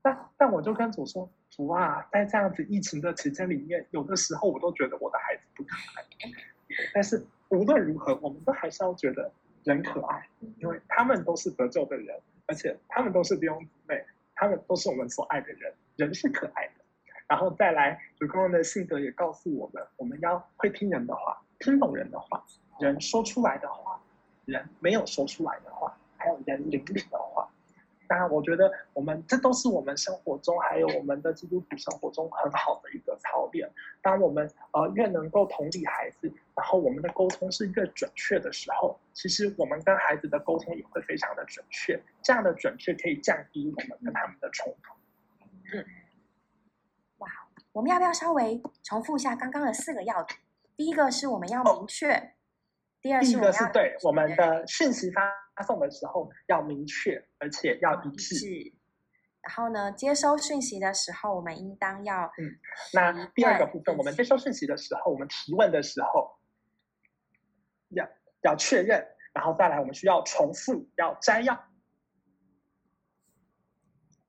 [0.04, 6.06] 但但我就跟主说主啊，在这样子疫情的期间里面，有的时候我都觉得我的孩子不可爱，
[6.93, 7.25] 但是。
[7.49, 9.31] 无论如何，我们都还是要觉得
[9.63, 14.03] 人可爱，因为他们都是得救的人，而且他们都是弟兄姊妹，
[14.35, 16.73] 他们都是我们所爱的人，人是可爱的。
[17.27, 22.43] 然后再来，主公人的性格也告诉我们，我们要会听人的话，听懂人的话，
[22.79, 23.99] 人说出来的话，
[24.45, 27.47] 人没有说出来的话，还有人灵里的话。
[28.07, 33.69] 当然，我觉得我们这都是我们生活中，还有我们的基督徒生活中很好的一个操练。
[34.01, 44.93] 当我们呃越能够同理孩子，然后我们的沟通是越准确的时候，其实我们跟孩子的沟通也会非常的准确，这样的准确可以降低我们跟他们的冲突。
[45.73, 45.85] 嗯，
[47.19, 47.29] 哇，
[47.71, 50.37] 我们要不要稍微重复一下刚刚的四个要点？
[50.75, 52.33] 第一个是我们要明确，
[53.01, 58.35] 第二是我们要对我们的讯息发送的时候要明确，而且要一致。
[59.41, 62.59] 然后呢，接收讯息的时候，我们应当要嗯。
[62.91, 66.38] 那第二个部分，我们接收讯息的时候，我们提问的时候，
[67.89, 68.08] 要
[68.43, 71.54] 要确认，然后再来，我们需要重复，要摘要，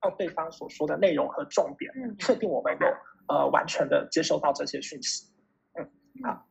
[0.03, 2.87] 要对方所说的内容和重点，确定我们有
[3.29, 5.33] 呃完全的接收到这些讯息。
[5.75, 5.91] 嗯，
[6.25, 6.47] 好，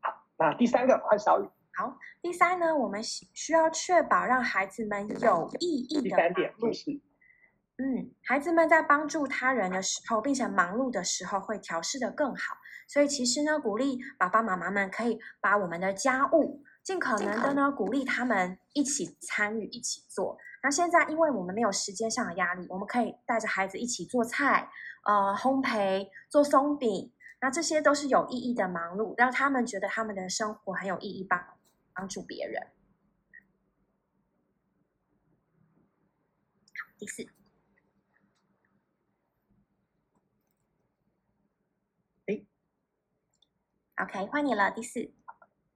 [0.00, 0.26] 好。
[0.38, 1.48] 那第三个，换小雨。
[1.74, 6.02] 好，第三呢，我们需要确保让孩子们有意义的。
[6.02, 7.00] 第三点就是。
[7.80, 12.56] 嗯，孩子们在帮助他人的时候，并且忙碌的时候，会调试的更好。
[12.88, 20.36] 所以其实呢，鼓励爸爸妈妈们可以把我们的家务尽可能的呢，鼓励他们一起参与、一起做。
[20.64, 24.68] 那现在因为我们没有时间上的压力，我们可以带着孩子一起做菜，
[25.04, 27.12] 呃，烘焙、做松饼。
[27.40, 31.40] 那这些都是有意义的忙碌，让他们觉得他们的生活很有意义，帮
[31.94, 32.60] 帮助别人。
[36.98, 37.37] 第四。
[44.02, 44.70] OK，换你了。
[44.70, 45.10] 第四，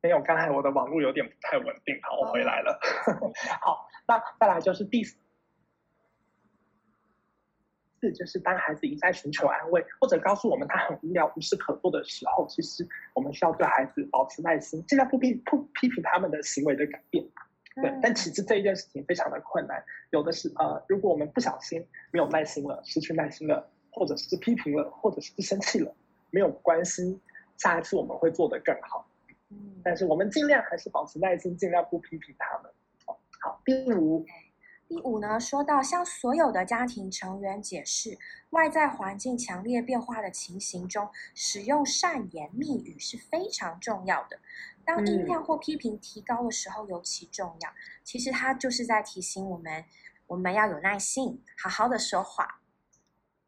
[0.01, 1.99] 没有，刚才我的网络有点不太稳定。
[2.03, 2.79] 好，我回来了。
[3.61, 5.17] 好，那再来就是第四，
[8.15, 17.25] 就是当孩子一再寻求安慰，或者告诉我们他很无聊、无事可做的时候，其实我们需要对孩子保持耐心，尽量不批不批评他们的行为的改变。
[17.75, 19.83] 对，但其实这一件事情非常的困难。
[20.11, 25.93] 有的是呃，如果我们不小心没有耐心了，失去耐心了，或者是批评了，或者是生气了，
[26.31, 27.21] 没有关系。
[27.57, 29.07] 下一次我们会做得更好，
[29.51, 32.71] 嗯，但是我们尽量还是保持耐心，尽量不批评他们。
[33.41, 34.25] 好，第五，
[34.89, 38.19] 第五呢，说到向所有的家庭成员解释
[38.51, 44.39] 外在环境强烈变化的情形中，使用善言密语是非常重要的。
[44.85, 47.71] 当音量或批评提高的时候尤其重要。
[48.03, 49.85] 其实他就是在提醒我们，
[50.27, 52.62] 我们要有耐心，好好的说话。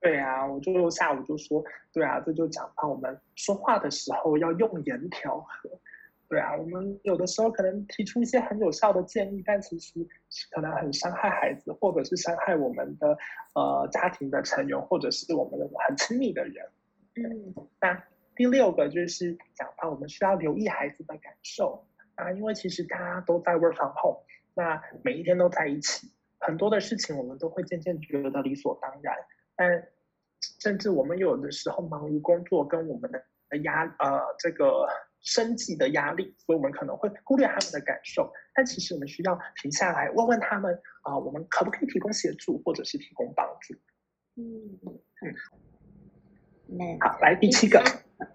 [0.04, 5.70] 对啊，我就下午就说，对啊，这就讲到我们说话的时候要用言调和。
[6.28, 10.06] 对啊，我们有的时候可能提出一些很有效的建议，但其实
[10.50, 13.16] 可能很伤害孩子，或者是伤害我们的
[13.54, 16.66] 呃家庭的成员，或者是我们的很亲密的人。
[17.14, 18.04] 嗯，那
[18.36, 21.82] 第六个就是讲到我们需要留意孩子的感受
[22.16, 24.20] 啊，因为其实大家都在 work from home，
[24.52, 29.16] 那每一天都在一起，很多的事情我们都会渐渐觉得理所当然，
[29.56, 29.88] 但
[30.60, 33.22] 甚至我们有的时候忙于工作跟我们的
[33.58, 34.86] 压呃这个
[35.20, 38.32] 生计的压力，所以我们可能会忽略他们的感受。
[38.54, 43.74] 但其实我们需要停下来问问他们啊，我们可不可以提供协助或者是提供帮助？
[44.36, 44.78] 嗯
[45.22, 46.98] 嗯。
[47.00, 47.82] 好，来第七个。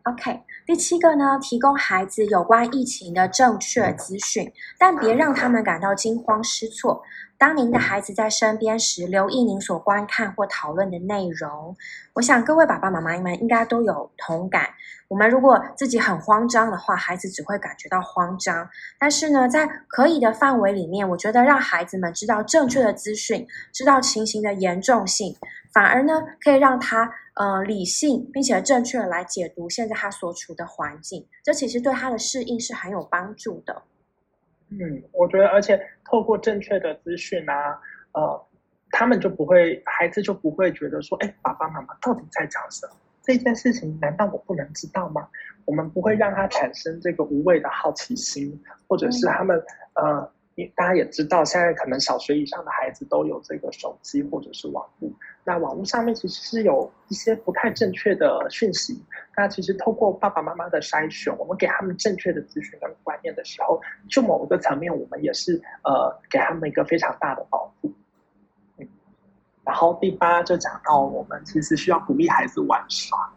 [0.03, 7.01] OK，第七个呢，提供孩子有关疫情的正确资讯，但别让他们感到惊慌失措。
[7.39, 11.73] 当您的孩子在身边时，留意您所观看或讨论的内容。
[12.15, 14.67] 我想各位爸爸妈妈们应该都有同感。
[15.07, 18.69] 我们如果自己很慌张的话，孩子只会感觉到慌张。
[18.99, 25.33] 但是呢，在可以的范围里面，我觉得让孩子们知道正确的资讯，知道情形的严重性，
[25.73, 31.25] 反而呢，可以让他呃理性并且正确的来解读现在他所处的环境。
[31.41, 33.83] 这其实对他的适应是很有帮助的。
[34.69, 37.79] 嗯，我觉得，而且透过正确的资讯啊，
[38.13, 38.47] 呃，
[38.91, 42.93] 他们就不会，孩子就不会觉得说，哎，爸爸妈妈到底在讲什么？
[43.21, 45.27] 这件事情难道我不能知道吗？
[45.65, 49.61] 我们不会让他产生这个无谓的好奇心，或者是他们，
[49.93, 50.31] 呃。
[50.75, 55.11] 大家也知道，现在可能小学以上的孩子都有这个手机或者是网络。
[55.43, 59.01] 那网络上面其实是有一些不太正确的讯息。
[59.35, 67.93] 那其实透过爸爸妈妈的筛选，我们给他们正确的资讯跟观念的时候，就某个层面，我们也是呃给他们一个非常大的保护。
[68.77, 68.87] 嗯。
[69.63, 73.31] 然后第八就讲到，我们其实需要鼓励孩子玩耍。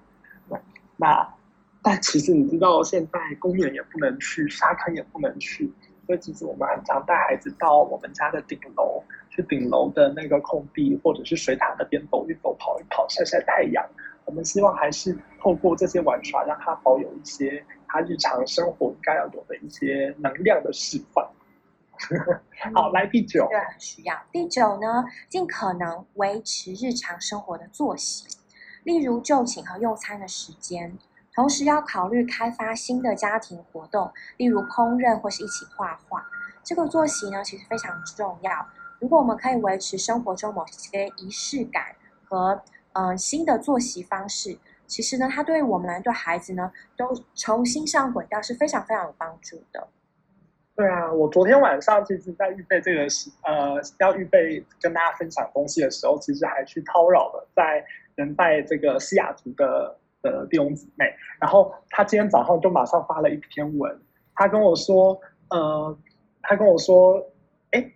[0.97, 1.35] 那
[1.83, 5.73] 但其实你知道，现在公园也不能去，沙坑也不能去。
[6.07, 13.85] 所以其实我们很常带孩子到我们家的顶楼，去顶楼的那个空地或者是水塔那边走一走、跑一跑、晒晒太阳。
[14.25, 21.29] 我们希望还是透过这些玩耍，让他保有一些他日常生活应该要有的一些能量的释放。
[22.75, 24.17] 好，来第九，对，很需要。
[24.33, 28.27] 第九呢，尽可能维持日常生活的作息，
[28.83, 30.99] 例如就寝和用餐的时间。
[31.35, 36.27] 同时要考虑开发新的家庭活动，例如烹饪或是一起画画。
[36.63, 38.67] 这个作息呢，其实非常重要。
[39.01, 41.87] 如果我们可以维持生活中某些仪式感
[42.25, 42.63] 和
[42.93, 44.57] 嗯新的作息方式，
[44.87, 49.89] 其实呢，它对我们来对孩子呢，都重新上轨道是非常非常有帮助的。
[50.77, 53.07] 对啊，我昨天晚上其实，在预备这个
[53.43, 61.05] 呃要预备跟大家分享东西的时候，其实还去叨扰了在人在这个西雅图的的弟兄姊妹。
[61.41, 64.01] 然后他今天早上就马上发了一篇文，
[64.35, 65.21] 他跟我说，
[65.51, 65.99] 呃，
[66.43, 67.21] 他跟我说，
[67.73, 67.93] 哎，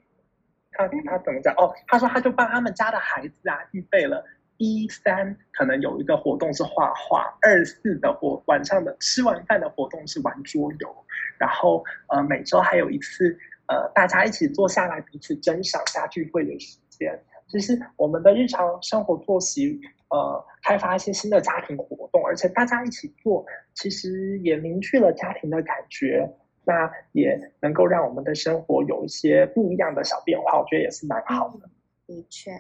[0.73, 1.55] 他他怎么讲？
[1.57, 4.25] 哦，他说他就帮他们家的孩子啊预备了。
[4.59, 10.97] 一三可能有一个活动是画画，二四的活晚上的吃完饭的活动是玩桌游，
[11.37, 17.23] 然后呃每周还有一次呃大家一起坐下来彼此珍赏家聚会的时间。
[17.49, 26.29] 其实我们的日常生活作息呃开发一些新的家庭活，而且大家一起做，其实也凝聚了家庭的感觉，
[26.65, 31.69] 那也能够让我们的生活有一些不一样的小变化，我觉得也是蛮好的。
[32.07, 32.51] 的确。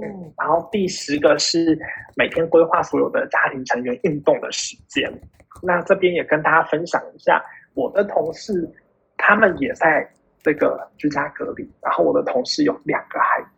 [0.00, 1.76] 嗯，然后第十个是
[2.14, 5.12] 每天规划所有的家庭成员运动的时间。
[5.60, 7.44] 那这边也跟大家分享一下，
[7.74, 8.70] 我的同事
[9.16, 10.08] 他们也在
[10.40, 13.48] 这个居家隔离，然后我的同事有两个孩子，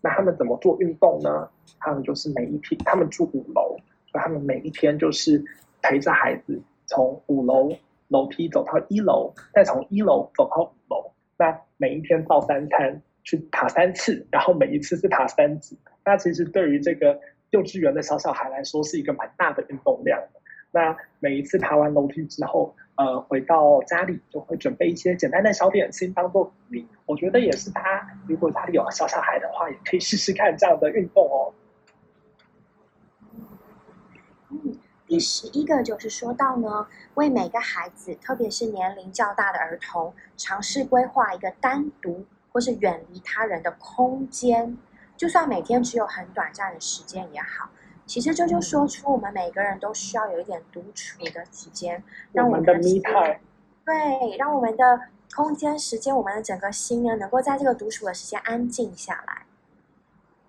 [0.00, 1.46] 那他们怎么做运动呢？
[1.78, 3.76] 他们就是每一天，他们住五楼，
[4.10, 5.44] 所以他们每一天就是
[5.82, 7.70] 陪着孩子从五楼
[8.08, 11.12] 楼梯走到一楼，再从一楼走到五楼。
[11.36, 13.02] 那每一天造三餐。
[13.22, 15.76] 去爬三次，然后每一次是爬三组。
[16.06, 20.18] 那其实对于这个幼稚园的小小孩来说，是一个蛮大的运动量。
[20.72, 26.88] 那每一次爬完楼梯之后，呃，回到家里就会准备一些简单的小点心当做鼓励。
[27.04, 31.52] 我觉得也是，他如果家里有小小孩的话，也可以试试看这样的运动哦。
[34.48, 34.78] 嗯，
[35.10, 42.24] 第十一个就是说到呢，为每个孩子，特别是年龄较大的儿童，尝试规划一个单独。
[42.52, 44.76] 或是远离他人的空间，
[45.16, 47.70] 就算每天只有很短暂的时间也好，
[48.06, 52.02] 其实这就说出我们每个人都需要有一点独处的时间，
[52.32, 53.00] 让我们的心
[53.84, 55.00] 对，让我们的
[55.36, 59.42] 空间、时间，我们的整个心呢，能够在这个独处的时间安静下来。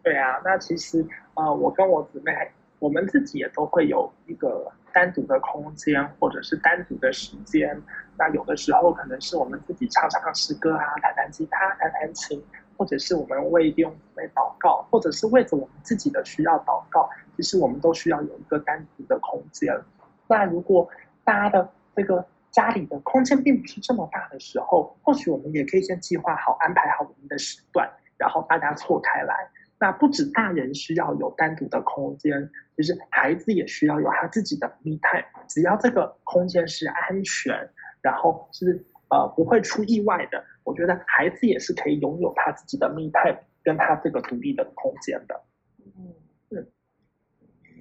[0.01, 1.05] 对啊，那其实
[1.35, 2.51] 啊，我跟我姊妹，
[2.81, 4.69] 我们自己也都会有一个。
[4.93, 7.81] 单独的空间，或者是单独的时间，
[8.17, 12.43] 那有的时候可能是我们自己唱唱诗歌啊，弹弹吉他，弹弹琴，
[12.75, 17.09] 或者是我们为弟兄姊妹祷告，或者是为着我们自己的需要祷告。
[17.37, 19.73] 其实我们都需要有一个单独的空间。
[20.27, 20.89] 那如果
[21.23, 29.33] 大家的这个家里的空间并不是这么大的时候，或许我们也可以先计划好、安排好我们的时段，然后大家错开来。
[29.79, 32.51] 那不止大人需要有单独的空间，
[32.81, 35.23] 其实孩子也需要有他自己的密探。
[35.47, 37.53] 只要这个空间是安全，
[38.01, 45.39] 然后是呃不会出意外的，我觉得孩子也是可以拥有他自己的密探，跟他这个独立的空间的。
[45.95, 46.11] 嗯
[46.49, 46.67] 嗯。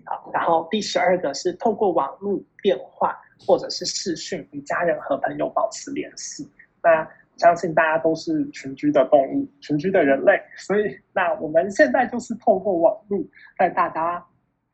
[0.05, 6.47] 好，然后第十二个是透过网络电话或者是视讯与家人和朋友保持联系。
[6.83, 13.19] 那相信大家都是群居的动物，群居的人类，所以那我们现在就是透过网络
[13.57, 14.23] 带大家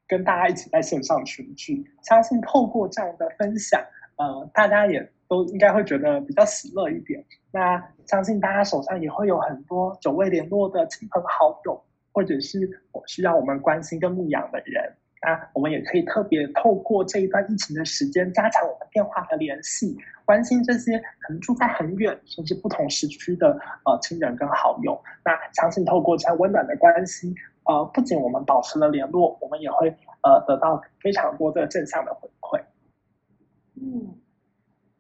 [0.09, 1.85] 跟大家一起在线上群聚。
[2.03, 3.81] 相信透过这样的分享，
[4.17, 7.25] 呃，大家也都应该会觉得比较喜乐一点。
[7.53, 11.83] 那相信大家手上也会有很多久未联络的亲朋好友，
[12.13, 12.69] 或者是
[13.07, 14.93] 需要我们关心跟牧养的人。
[15.23, 25.03] 那我们也可以特别透过这一段疫情的时间，加强我们电话的联系，关心这些可能住在很远甚至不同时区的呃亲人跟好友。
[25.25, 27.35] 那相信透过这样温暖的关系，
[27.67, 29.89] 呃，不仅我们保持了联络，我们也会
[30.23, 32.63] 呃得到非常多的正向的回馈。
[33.75, 34.19] 嗯，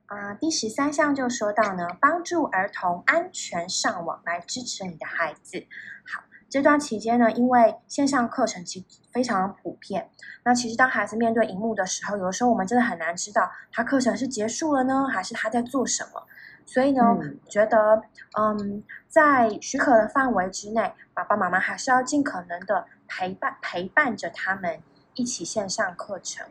[0.06, 5.66] 啊，第十三项就说到呢，帮助儿童安全上网来支持你的孩子。
[6.04, 6.22] 好。
[6.48, 10.08] 这段期间呢，因为线上课程其实非常普遍，
[10.44, 16.22] 那其实当孩子面对荧幕的时候，有的时候我们真的很难知道他课程是结束了呢，还是他在做什么。
[16.66, 17.02] 所以呢，
[17.48, 18.02] 觉得
[18.38, 24.80] 嗯，在许可的范围之内，爸爸妈妈还是要尽可能的陪伴陪伴着他们
[25.14, 26.46] 一起线上课程。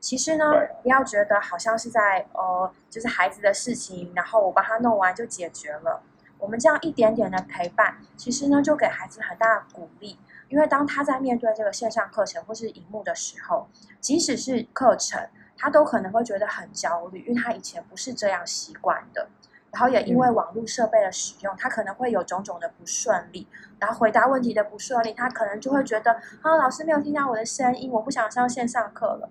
[0.00, 0.44] 其实呢，
[0.82, 6.02] 不要觉得好像是在呃，就是孩子的事情，然后我帮他弄完就解决了。
[6.38, 10.18] 我们这样一点点的陪伴，其实呢，就给孩子很大的鼓励。
[10.48, 13.68] 因为当他在面对这个线上课程或是荧幕的时候，
[14.00, 19.28] 即使是课程，他都可能会觉得很焦虑，因为他以前不是这样习惯的。
[19.72, 23.48] 然后也因为网络设备的使用，他可能会有种种的不顺利，
[23.78, 26.12] 然后回答问题的不顺利，他可能就会觉得
[26.42, 29.30] 啊，老师没有听到我的声音，我不想上线上课了。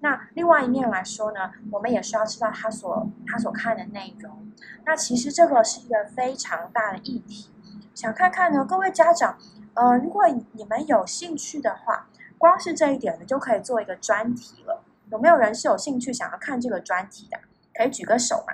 [0.00, 4.52] 那另外一面来说呢，我们也需要知道他所他所看的内容。
[4.84, 7.50] 那其实这个是一个非常大的议题，
[7.94, 9.38] 想看看呢，各位家长，
[9.74, 14.82] 呃，如果你们有兴趣的话，光是这一点呢，就可以做一个专题了。
[15.10, 17.38] 有没有人是有兴趣想要看这个专题的？
[17.74, 18.52] 可以举个手吗？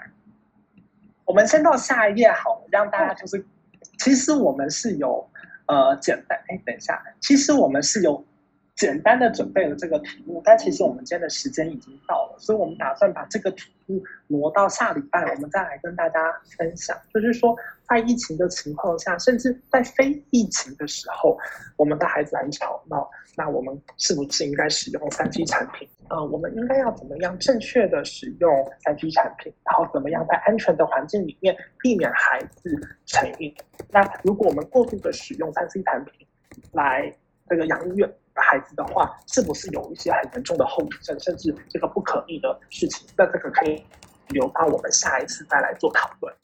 [1.33, 3.43] 我们先到下一页好了，让大家就是，
[3.99, 5.26] 其实我们是有
[5.64, 8.22] 呃简单，哎，等一下，其实我们是有。
[8.74, 16.18] 简单的准备了这个题目，但其实我们今天的时间已经到了，所以我们打算把这个题目挪到下礼拜，我们再来跟大家
[16.56, 16.96] 分享。
[17.12, 17.54] 就是说，
[17.86, 21.38] 在疫情的情况下，甚至在非疫情的时候，
[21.76, 25.88] 我们的孩子很吵闹，那我们是不是应该使用三 G 产品？
[26.08, 28.50] 呃，我们应该要怎么样正确的使用
[28.84, 29.52] 三 G 产品？
[29.64, 32.74] 然后怎么样在安全的环境里面避免孩子
[33.06, 33.54] 成瘾？
[33.90, 36.26] 那如果我们过度的使用三 C 产品
[36.72, 37.14] 来
[37.48, 38.04] 这个养育
[38.35, 43.07] 孩子的话，是不是有一些很严重的后遗症，甚至这个不可逆的事情？
[43.16, 43.85] 那这个可以
[44.28, 46.35] 留到我们下一次再来做讨论。